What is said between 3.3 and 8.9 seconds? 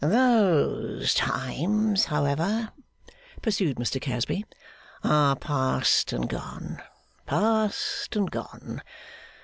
pursued Mr Casby, 'are past and gone, past and gone.